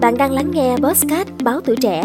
Bạn 0.00 0.18
đang 0.18 0.32
lắng 0.32 0.50
nghe 0.54 0.76
Postcard 0.76 1.30
Báo 1.42 1.60
Tuổi 1.60 1.76
Trẻ. 1.76 2.04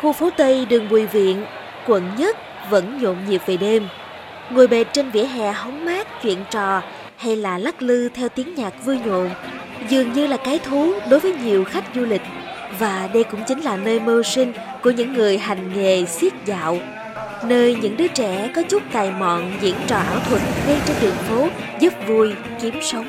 Khu 0.00 0.12
phố 0.12 0.30
Tây 0.36 0.66
đường 0.66 0.88
Bùi 0.88 1.06
Viện, 1.06 1.44
quận 1.86 2.10
Nhất 2.18 2.36
vẫn 2.70 3.02
nhộn 3.02 3.16
nhịp 3.28 3.42
về 3.46 3.56
đêm. 3.56 3.88
Ngồi 4.50 4.66
bệt 4.66 4.86
trên 4.92 5.10
vỉa 5.10 5.24
hè 5.24 5.52
hóng 5.52 5.84
mát 5.84 6.06
chuyện 6.22 6.38
trò 6.50 6.82
hay 7.16 7.36
là 7.36 7.58
lắc 7.58 7.82
lư 7.82 8.08
theo 8.08 8.28
tiếng 8.28 8.54
nhạc 8.54 8.84
vui 8.84 8.98
nhộn 9.04 9.30
dường 9.88 10.12
như 10.12 10.26
là 10.26 10.36
cái 10.36 10.58
thú 10.58 10.92
đối 11.10 11.20
với 11.20 11.34
nhiều 11.44 11.64
khách 11.64 11.84
du 11.94 12.04
lịch 12.04 12.22
và 12.78 13.08
đây 13.14 13.24
cũng 13.24 13.40
chính 13.48 13.60
là 13.60 13.76
nơi 13.76 14.00
mưu 14.00 14.22
sinh 14.22 14.52
của 14.82 14.90
những 14.90 15.12
người 15.12 15.38
hành 15.38 15.72
nghề 15.74 16.04
xiết 16.06 16.32
dạo 16.44 16.78
nơi 17.44 17.76
những 17.82 17.96
đứa 17.96 18.08
trẻ 18.08 18.50
có 18.54 18.62
chút 18.62 18.82
tài 18.92 19.10
mọn 19.10 19.52
diễn 19.60 19.74
trò 19.86 19.96
ảo 19.96 20.20
thuật 20.28 20.42
ngay 20.66 20.80
trên 20.86 20.96
đường 21.00 21.14
phố 21.14 21.48
giúp 21.80 21.92
vui 22.06 22.34
kiếm 22.60 22.74
sống. 22.82 23.06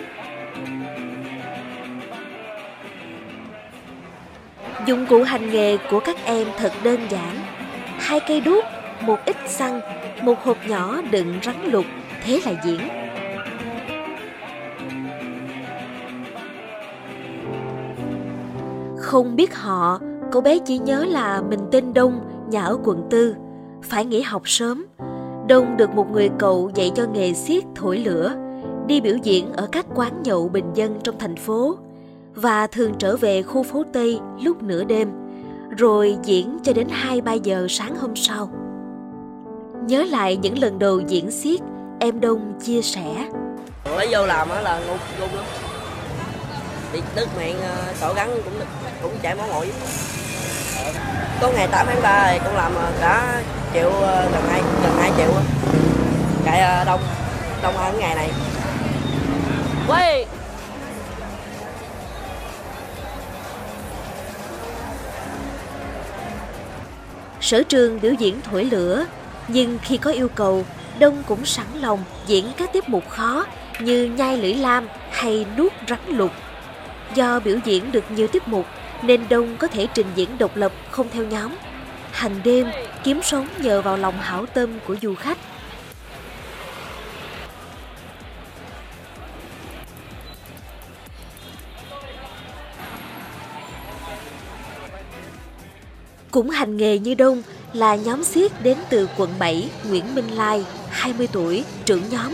Dụng 4.85 5.05
cụ 5.05 5.23
hành 5.23 5.51
nghề 5.51 5.77
của 5.77 5.99
các 5.99 6.17
em 6.25 6.47
thật 6.57 6.73
đơn 6.83 6.99
giản. 7.09 7.37
Hai 7.99 8.19
cây 8.19 8.41
đuốc 8.41 8.65
một 9.01 9.25
ít 9.25 9.37
xăng 9.47 9.81
một 10.21 10.43
hộp 10.43 10.57
nhỏ 10.67 11.01
đựng 11.11 11.39
rắn 11.43 11.55
lục 11.71 11.85
thế 12.25 12.39
là 12.45 12.51
diễn. 12.65 12.79
Không 18.97 19.35
biết 19.35 19.55
họ, 19.55 19.99
cô 20.33 20.41
bé 20.41 20.59
chỉ 20.59 20.77
nhớ 20.77 21.05
là 21.05 21.41
mình 21.49 21.59
tên 21.71 21.93
Đông, 21.93 22.19
nhà 22.49 22.63
ở 22.63 22.77
quận 22.83 23.07
tư, 23.09 23.35
phải 23.83 24.05
nghỉ 24.05 24.21
học 24.21 24.41
sớm. 24.45 24.85
Đông 25.47 25.77
được 25.77 25.89
một 25.89 26.11
người 26.11 26.29
cậu 26.39 26.71
dạy 26.75 26.91
cho 26.95 27.05
nghề 27.13 27.33
xiết 27.33 27.63
thổi 27.75 27.97
lửa, 27.97 28.35
đi 28.87 29.01
biểu 29.01 29.15
diễn 29.23 29.53
ở 29.53 29.67
các 29.71 29.85
quán 29.95 30.23
nhậu 30.23 30.49
bình 30.49 30.71
dân 30.73 30.99
trong 31.03 31.15
thành 31.19 31.35
phố 31.35 31.77
và 32.35 32.67
thường 32.67 32.93
trở 32.99 33.17
về 33.17 33.43
khu 33.43 33.63
phố 33.63 33.83
Tây 33.93 34.19
lúc 34.41 34.63
nửa 34.63 34.83
đêm, 34.83 35.11
rồi 35.77 36.17
diễn 36.23 36.57
cho 36.63 36.73
đến 36.73 36.87
2-3 37.07 37.35
giờ 37.35 37.67
sáng 37.69 37.95
hôm 37.95 38.15
sau. 38.15 38.49
Nhớ 39.87 40.03
lại 40.03 40.37
những 40.37 40.57
lần 40.57 40.79
đầu 40.79 40.99
diễn 40.99 41.31
xiết, 41.31 41.59
em 41.99 42.19
Đông 42.19 42.53
chia 42.63 42.81
sẻ. 42.81 43.29
Lấy 43.97 44.07
vô 44.11 44.25
làm 44.25 44.49
là 44.49 44.81
ngu, 44.87 44.93
ngu 45.19 45.35
lắm 45.35 45.45
bị 46.93 47.01
tức 47.15 47.27
miệng 47.37 47.55
cậu 48.01 48.13
gắn 48.13 48.29
cũng 48.43 48.53
cũng 49.03 49.11
chảy 49.21 49.35
máu 49.35 49.47
mũi 49.47 49.67
có 51.43 51.51
ngày 51.51 51.67
8 51.67 51.85
tháng 51.89 52.01
3 52.01 52.27
thì 52.31 52.39
cũng 52.45 52.55
làm 52.55 52.75
ờ, 52.75 52.91
cả 53.01 53.43
triệu 53.73 53.89
ờ, 53.89 54.29
gần 54.33 54.43
hai 54.49 54.61
gần 54.83 54.91
hai 54.99 55.11
triệu 55.17 55.31
chạy 56.45 56.85
đông 56.85 57.01
đông 57.63 57.77
hơn 57.77 57.99
ngày 57.99 58.15
này. 58.15 58.29
Quay. 59.87 60.25
Sở 67.41 67.63
trường 67.63 68.01
biểu 68.01 68.13
diễn 68.13 68.41
thổi 68.41 68.63
lửa 68.63 69.05
nhưng 69.47 69.79
khi 69.81 69.97
có 69.97 70.11
yêu 70.11 70.27
cầu 70.35 70.65
đông 70.99 71.23
cũng 71.27 71.45
sẵn 71.45 71.65
lòng 71.81 72.03
diễn 72.27 72.51
các 72.57 72.73
tiết 72.73 72.89
mục 72.89 73.09
khó 73.09 73.45
như 73.79 74.05
nhai 74.05 74.37
lưỡi 74.37 74.53
lam 74.53 74.87
hay 75.11 75.45
nuốt 75.57 75.71
rắn 75.89 75.99
lục 76.07 76.31
Do 77.15 77.39
biểu 77.39 77.57
diễn 77.65 77.91
được 77.91 78.11
nhiều 78.11 78.27
tiết 78.27 78.47
mục 78.47 78.65
nên 79.03 79.21
Đông 79.29 79.57
có 79.57 79.67
thể 79.67 79.87
trình 79.93 80.07
diễn 80.15 80.37
độc 80.37 80.55
lập 80.55 80.71
không 80.91 81.07
theo 81.11 81.23
nhóm. 81.23 81.55
Hành 82.11 82.41
đêm 82.43 82.67
kiếm 83.03 83.19
sống 83.23 83.47
nhờ 83.57 83.81
vào 83.81 83.97
lòng 83.97 84.19
hảo 84.19 84.45
tâm 84.45 84.79
của 84.87 84.95
du 85.01 85.15
khách. 85.15 85.37
Cũng 96.31 96.49
hành 96.49 96.77
nghề 96.77 96.99
như 96.99 97.13
Đông 97.15 97.41
là 97.73 97.95
nhóm 97.95 98.23
siết 98.23 98.51
đến 98.63 98.77
từ 98.89 99.09
quận 99.17 99.29
7 99.39 99.69
Nguyễn 99.89 100.15
Minh 100.15 100.31
Lai, 100.31 100.65
20 100.89 101.27
tuổi, 101.31 101.63
trưởng 101.85 102.09
nhóm, 102.09 102.33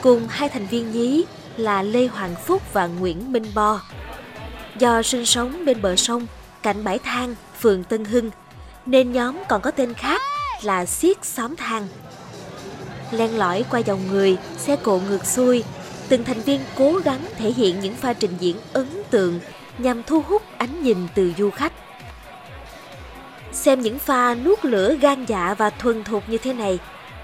cùng 0.00 0.26
hai 0.28 0.48
thành 0.48 0.66
viên 0.66 0.92
nhí 0.92 1.24
là 1.56 1.82
Lê 1.82 2.06
Hoàng 2.06 2.34
Phúc 2.46 2.62
và 2.72 2.86
Nguyễn 2.86 3.32
Minh 3.32 3.44
Bo, 3.54 3.80
Do 4.78 5.02
sinh 5.02 5.26
sống 5.26 5.64
bên 5.64 5.82
bờ 5.82 5.96
sông, 5.96 6.26
cạnh 6.62 6.84
bãi 6.84 6.98
than, 6.98 7.34
phường 7.60 7.84
Tân 7.84 8.04
Hưng, 8.04 8.30
nên 8.86 9.12
nhóm 9.12 9.38
còn 9.48 9.60
có 9.60 9.70
tên 9.70 9.94
khác 9.94 10.22
là 10.62 10.86
Siết 10.86 11.24
Xóm 11.24 11.56
Than. 11.56 11.88
Len 13.10 13.38
lỏi 13.38 13.64
qua 13.70 13.80
dòng 13.80 14.00
người, 14.10 14.36
xe 14.58 14.76
cộ 14.76 15.00
ngược 15.08 15.26
xuôi, 15.26 15.64
từng 16.08 16.24
thành 16.24 16.40
viên 16.40 16.60
cố 16.76 17.00
gắng 17.04 17.20
thể 17.38 17.52
hiện 17.52 17.80
những 17.80 17.94
pha 17.94 18.12
trình 18.12 18.32
diễn 18.40 18.56
ấn 18.72 18.86
tượng 19.10 19.40
nhằm 19.78 20.02
thu 20.02 20.22
hút 20.28 20.42
ánh 20.58 20.82
nhìn 20.82 20.98
từ 21.14 21.32
du 21.38 21.50
khách. 21.50 21.72
Xem 23.52 23.80
những 23.80 23.98
pha 23.98 24.34
nuốt 24.34 24.64
lửa 24.64 24.94
gan 25.00 25.24
dạ 25.24 25.54
và 25.58 25.70
thuần 25.70 26.04
thục 26.04 26.28
như 26.28 26.38
thế 26.38 26.52
này, 26.52 26.78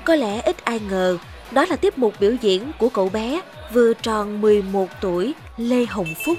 có 0.05 0.15
lẽ 0.15 0.41
ít 0.41 0.65
ai 0.65 0.81
ngờ 0.91 1.19
đó 1.51 1.67
là 1.69 1.77
tiếp 1.77 1.99
mục 1.99 2.15
biểu 2.21 2.33
diễn 2.41 2.73
của 2.79 2.89
cậu 2.89 3.09
bé 3.09 3.41
vừa 3.73 3.95
tròn 3.95 4.41
11 4.41 4.89
tuổi 5.01 5.35
Lê 5.57 5.87
Hồng 5.87 6.15
Phúc. 6.27 6.39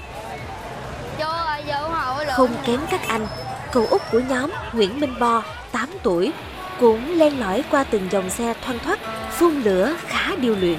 Không 2.36 2.50
kém 2.66 2.80
các 2.90 3.00
anh, 3.08 3.26
cậu 3.72 3.86
út 3.90 4.02
của 4.12 4.20
nhóm 4.28 4.50
Nguyễn 4.72 5.00
Minh 5.00 5.14
Bo, 5.20 5.42
8 5.72 5.88
tuổi, 6.02 6.32
cũng 6.80 7.18
len 7.18 7.40
lỏi 7.40 7.64
qua 7.70 7.84
từng 7.84 8.08
dòng 8.10 8.30
xe 8.30 8.54
thoăn 8.64 8.78
thoắt, 8.78 8.98
phun 9.30 9.62
lửa 9.62 9.94
khá 10.06 10.36
điều 10.36 10.56
luyện. 10.56 10.78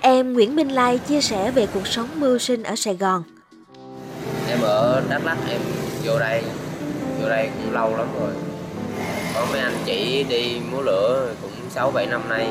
Em 0.00 0.32
Nguyễn 0.32 0.56
Minh 0.56 0.68
Lai 0.68 0.98
chia 0.98 1.20
sẻ 1.20 1.50
về 1.50 1.66
cuộc 1.74 1.86
sống 1.86 2.08
mưu 2.14 2.38
sinh 2.38 2.62
ở 2.62 2.76
Sài 2.76 2.94
Gòn. 2.96 3.22
Em 4.48 4.60
ở 4.62 5.02
Đắk 5.08 5.24
Lắk, 5.24 5.38
em 5.48 5.60
vô 6.04 6.18
đây, 6.18 6.42
vô 7.22 7.28
đây 7.28 7.50
cũng 7.54 7.72
lâu 7.72 7.96
lắm 7.96 8.06
rồi. 8.20 8.30
Có 9.34 9.46
mấy 9.52 9.60
anh 9.60 9.76
chị 9.84 10.24
đi 10.28 10.60
múa 10.72 10.82
lửa 10.82 11.28
cũng 11.42 11.50
6-7 11.74 12.10
năm 12.10 12.28
nay. 12.28 12.48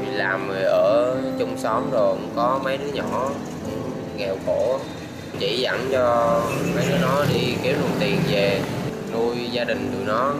Đi 0.00 0.10
làm 0.10 0.48
ở 0.64 1.16
chung 1.38 1.58
xóm 1.58 1.90
rồi 1.90 2.14
cũng 2.14 2.30
có 2.36 2.60
mấy 2.64 2.76
đứa 2.76 2.92
nhỏ 2.92 3.30
nghèo 4.16 4.36
khổ, 4.46 4.78
chỉ 5.38 5.60
dẫn 5.60 5.88
cho 5.92 6.40
mấy 6.74 6.84
đứa 6.88 6.98
nó 7.02 7.24
đi 7.34 7.54
kiếm 7.62 7.76
đồng 7.80 7.96
tiền 8.00 8.18
về, 8.30 8.60
nuôi 9.12 9.36
gia 9.52 9.64
đình 9.64 9.92
tụi 9.92 10.04
nó. 10.06 10.34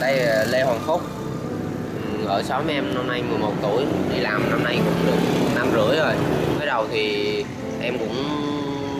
Đây 0.00 0.16
là 0.16 0.44
Lê 0.48 0.62
Hoàng 0.62 0.80
Phúc. 0.86 1.02
Ừ, 2.22 2.26
ở 2.26 2.42
xóm 2.42 2.68
em 2.68 2.94
năm 2.94 3.08
nay 3.08 3.22
11 3.22 3.52
tuổi, 3.62 3.84
đi 4.14 4.20
làm 4.20 4.50
năm 4.50 4.64
nay 4.64 4.78
cũng 4.84 5.06
được 5.06 5.18
năm 5.54 5.68
rưỡi 5.72 5.96
rồi. 5.98 6.14
Mới 6.58 6.66
đầu 6.66 6.86
thì 6.92 7.44
em 7.82 7.98
cũng 7.98 8.16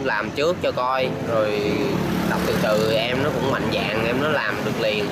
làm 0.05 0.31
trước 0.31 0.57
cho 0.63 0.73
coi, 0.73 1.09
rồi 1.29 1.61
tập 2.31 2.39
từ 2.47 2.55
từ, 2.63 2.93
em 2.93 3.23
nó 3.23 3.31
cũng 3.35 3.51
mạnh 3.51 3.69
dạng, 3.75 4.07
em 4.07 4.23
nó 4.23 4.29
làm 4.29 4.55
được 4.65 4.81
liền. 4.81 5.05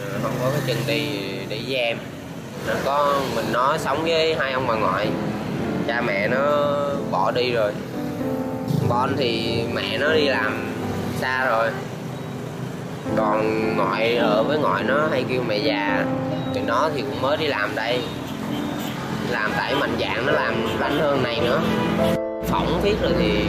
Ừ, 0.00 0.06
không 0.22 0.32
có 0.42 0.50
cái 0.50 0.60
chân 0.66 0.76
đi 0.86 1.08
để 1.48 1.60
với 1.66 1.76
em. 1.76 1.98
Nó 2.66 2.74
có, 2.84 3.20
mình 3.34 3.46
nó 3.52 3.78
sống 3.78 4.04
với 4.04 4.34
hai 4.34 4.52
ông 4.52 4.66
bà 4.66 4.74
ngoại, 4.74 5.08
cha 5.86 6.00
mẹ 6.00 6.28
nó 6.28 6.68
bỏ 7.10 7.30
đi 7.30 7.52
rồi 7.52 7.72
con 8.92 9.16
thì 9.16 9.62
mẹ 9.72 9.98
nó 9.98 10.12
đi 10.12 10.28
làm 10.28 10.72
xa 11.20 11.46
rồi. 11.46 11.70
Còn 13.16 13.76
ngoại 13.76 14.16
ở 14.16 14.42
với 14.42 14.58
ngoại 14.58 14.84
nó 14.84 15.08
hay 15.10 15.24
kêu 15.28 15.42
mẹ 15.48 15.56
già 15.56 16.04
tụi 16.54 16.62
nó 16.66 16.90
thì 16.94 17.00
cũng 17.00 17.22
mới 17.22 17.36
đi 17.36 17.46
làm 17.46 17.74
đây. 17.74 18.00
Làm 19.30 19.50
tại 19.56 19.74
mạnh 19.74 19.96
dạng 20.00 20.26
nó 20.26 20.32
làm 20.32 20.54
rảnh 20.80 20.98
hơn 20.98 21.22
này 21.22 21.40
nữa. 21.40 21.60
Phỏng 22.48 22.80
viết 22.82 22.94
rồi 23.02 23.12
thì, 23.18 23.44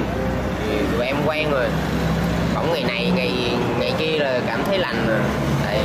thì 0.67 0.77
tụi 0.91 1.05
em 1.05 1.15
quen 1.25 1.51
rồi. 1.51 1.65
Phỏng 2.53 2.71
ngày 2.73 2.83
này 2.83 3.11
ngày 3.15 3.31
ngày 3.79 3.93
kia 3.97 4.17
là 4.19 4.39
cảm 4.47 4.63
thấy 4.63 4.77
lành 4.77 5.05
rồi. 5.07 5.19
Tại 5.65 5.79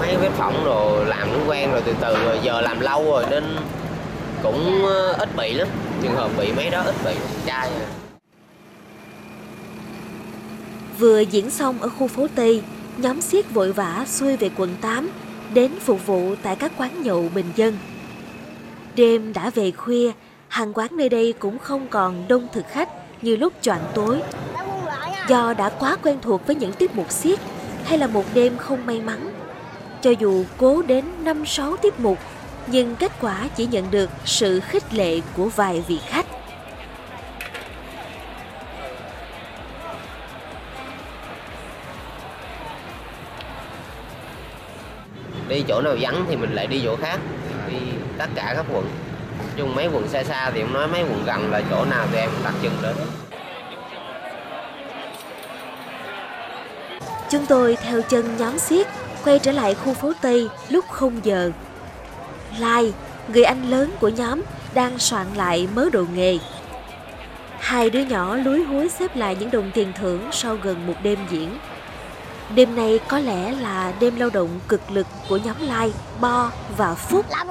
mấy 0.00 0.16
vết 0.16 0.30
phỏng 0.36 0.64
rồi 0.64 1.04
làm 1.04 1.32
nó 1.32 1.38
quen 1.52 1.72
rồi 1.72 1.82
từ 1.84 1.94
từ 2.00 2.16
rồi 2.24 2.38
giờ 2.42 2.60
làm 2.60 2.80
lâu 2.80 3.04
rồi 3.10 3.24
nên 3.30 3.56
cũng 4.42 4.86
ờ, 4.86 5.12
ít 5.12 5.28
bị 5.36 5.52
lắm 5.52 5.68
trường 6.02 6.14
hợp 6.14 6.30
bị 6.38 6.52
mấy 6.52 6.70
đó 6.70 6.82
ít 6.82 6.94
bị 7.04 7.14
chai 7.46 7.70
rồi 7.70 7.80
à. 7.80 7.90
Vừa 10.98 11.20
diễn 11.20 11.50
xong 11.50 11.78
ở 11.80 11.88
khu 11.88 12.08
phố 12.08 12.26
Tây, 12.34 12.62
nhóm 12.96 13.20
siết 13.20 13.50
vội 13.50 13.72
vã 13.72 14.04
xuôi 14.08 14.36
về 14.36 14.50
quận 14.56 14.76
8, 14.80 15.10
đến 15.54 15.72
phục 15.80 16.06
vụ 16.06 16.34
tại 16.42 16.56
các 16.56 16.72
quán 16.76 17.02
nhậu 17.02 17.28
bình 17.34 17.46
dân. 17.56 17.76
Đêm 18.94 19.32
đã 19.32 19.50
về 19.50 19.70
khuya, 19.70 20.12
hàng 20.48 20.72
quán 20.74 20.88
nơi 20.90 21.08
đây 21.08 21.34
cũng 21.38 21.58
không 21.58 21.86
còn 21.90 22.28
đông 22.28 22.48
thực 22.52 22.66
khách 22.68 22.88
như 23.22 23.36
lúc 23.36 23.52
choạng 23.62 23.84
tối. 23.94 24.20
Do 25.28 25.54
đã 25.54 25.68
quá 25.68 25.96
quen 26.02 26.18
thuộc 26.22 26.46
với 26.46 26.56
những 26.56 26.72
tiết 26.72 26.96
mục 26.96 27.10
siết 27.10 27.38
hay 27.84 27.98
là 27.98 28.06
một 28.06 28.24
đêm 28.34 28.56
không 28.56 28.86
may 28.86 29.00
mắn. 29.00 29.32
Cho 30.02 30.10
dù 30.10 30.44
cố 30.56 30.82
đến 30.82 31.04
5-6 31.24 31.76
tiết 31.76 32.00
mục, 32.00 32.18
nhưng 32.70 32.96
kết 32.96 33.12
quả 33.20 33.48
chỉ 33.56 33.66
nhận 33.66 33.90
được 33.90 34.10
sự 34.24 34.60
khích 34.60 34.94
lệ 34.94 35.20
của 35.36 35.48
vài 35.56 35.84
vị 35.88 35.98
khách. 36.06 36.26
Đi 45.48 45.64
chỗ 45.68 45.80
nào 45.80 45.96
vắng 46.00 46.24
thì 46.28 46.36
mình 46.36 46.52
lại 46.52 46.66
đi 46.66 46.80
chỗ 46.84 46.96
khác, 46.96 47.20
đi 47.70 47.76
tất 48.18 48.26
cả 48.34 48.52
các 48.56 48.66
quận. 48.72 48.84
chung 49.56 49.74
mấy 49.74 49.88
quận 49.92 50.08
xa 50.08 50.24
xa 50.24 50.50
thì 50.54 50.60
em 50.60 50.72
nói 50.72 50.88
mấy 50.88 51.02
quận 51.02 51.24
gần 51.26 51.50
là 51.50 51.62
chỗ 51.70 51.84
nào 51.84 52.06
tụi 52.06 52.20
em 52.20 52.30
đặt 52.44 52.54
chân 52.62 52.72
đến. 52.82 52.96
Chúng 57.30 57.46
tôi 57.46 57.76
theo 57.82 58.02
chân 58.02 58.36
nhóm 58.36 58.58
xiết 58.58 58.86
quay 59.24 59.38
trở 59.38 59.52
lại 59.52 59.74
khu 59.74 59.94
phố 59.94 60.12
Tây 60.22 60.48
lúc 60.68 60.84
0 60.88 61.20
giờ 61.22 61.50
Lai, 62.58 62.92
người 63.28 63.42
anh 63.42 63.70
lớn 63.70 63.90
của 64.00 64.08
nhóm, 64.08 64.42
đang 64.74 64.98
soạn 64.98 65.26
lại 65.34 65.68
mớ 65.74 65.90
đồ 65.92 66.04
nghề. 66.14 66.38
Hai 67.58 67.90
đứa 67.90 68.00
nhỏ 68.00 68.36
lúi 68.36 68.64
húi 68.64 68.88
xếp 68.88 69.16
lại 69.16 69.36
những 69.40 69.50
đồng 69.50 69.70
tiền 69.74 69.92
thưởng 70.00 70.28
sau 70.32 70.56
gần 70.62 70.86
một 70.86 70.94
đêm 71.02 71.18
diễn. 71.30 71.58
Đêm 72.54 72.76
này 72.76 73.00
có 73.08 73.18
lẽ 73.18 73.52
là 73.52 73.92
đêm 74.00 74.16
lao 74.16 74.30
động 74.30 74.60
cực 74.68 74.90
lực 74.90 75.06
của 75.28 75.36
nhóm 75.36 75.56
Lai, 75.60 75.92
Bo 76.20 76.50
và 76.76 76.94
Phúc. 76.94 77.26
Làm? 77.30 77.46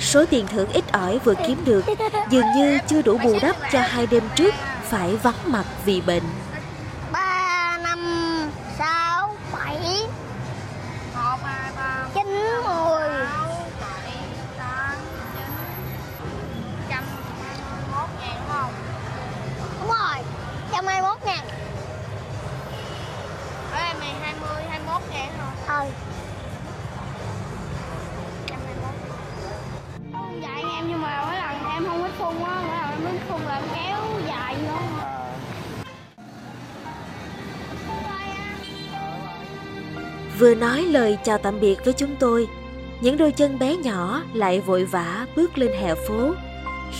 Số 0.00 0.24
tiền 0.30 0.46
thưởng 0.46 0.68
ít 0.72 0.92
ỏi 0.92 1.18
vừa 1.24 1.34
kiếm 1.46 1.58
được 1.64 1.84
dường 2.30 2.46
như 2.56 2.78
chưa 2.86 3.02
đủ 3.02 3.18
bù 3.24 3.38
đắp 3.42 3.56
cho 3.72 3.80
hai 3.80 4.06
đêm 4.06 4.22
trước 4.36 4.54
phải 4.88 5.16
vắng 5.16 5.34
mặt 5.46 5.64
vì 5.84 6.00
bệnh. 6.00 6.22
21 25.20 25.28
ngàn 25.28 25.32
hả? 25.66 25.80
ừ 25.80 25.90
Không 30.12 30.42
dạy 30.42 30.62
em 30.76 30.88
nhưng 30.88 31.02
mà 31.02 31.24
mỗi 31.26 31.34
lần 31.36 31.72
em 31.74 31.84
không 31.86 32.02
thích 32.02 32.14
phun 32.18 32.44
á, 32.44 32.62
mỗi 32.66 32.76
lần 32.78 33.04
em 33.04 33.18
thích 33.18 33.26
phun 33.28 33.40
là 33.42 33.54
em 33.54 33.64
kéo 33.74 34.20
dài 34.28 34.56
nữa. 34.62 34.78
Vừa 40.38 40.54
nói 40.54 40.82
lời 40.82 41.18
chào 41.24 41.38
tạm 41.38 41.60
biệt 41.60 41.84
với 41.84 41.94
chúng 41.94 42.16
tôi, 42.20 42.48
những 43.00 43.16
đôi 43.16 43.32
chân 43.32 43.58
bé 43.58 43.76
nhỏ 43.76 44.22
lại 44.34 44.60
vội 44.60 44.84
vã 44.84 45.26
bước 45.36 45.58
lên 45.58 45.72
hè 45.72 45.94
phố 45.94 46.34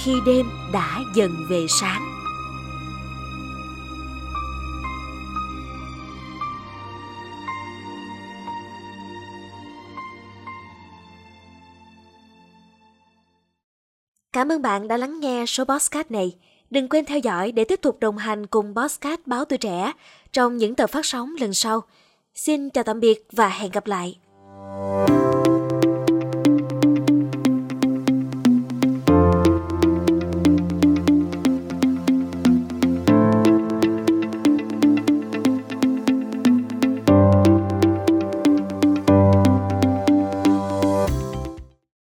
khi 0.04 0.14
đêm 0.26 0.46
đã 0.72 0.98
dần 1.14 1.30
về 1.50 1.66
sáng. 1.80 2.19
Cảm 14.40 14.52
ơn 14.52 14.62
bạn 14.62 14.88
đã 14.88 14.96
lắng 14.96 15.20
nghe 15.20 15.46
số 15.46 15.64
podcast 15.64 16.10
này. 16.10 16.36
Đừng 16.70 16.88
quên 16.88 17.04
theo 17.04 17.18
dõi 17.18 17.52
để 17.52 17.64
tiếp 17.64 17.80
tục 17.82 17.96
đồng 18.00 18.18
hành 18.18 18.46
cùng 18.46 18.74
podcast 18.74 19.20
Báo 19.26 19.44
Tuổi 19.44 19.58
Trẻ 19.58 19.92
trong 20.32 20.56
những 20.56 20.74
tờ 20.74 20.86
phát 20.86 21.06
sóng 21.06 21.34
lần 21.40 21.54
sau. 21.54 21.82
Xin 22.34 22.70
chào 22.70 22.84
tạm 22.84 23.00
biệt 23.00 23.26
và 23.32 23.48
hẹn 23.48 23.70
gặp 23.70 23.86
lại. 23.86 24.18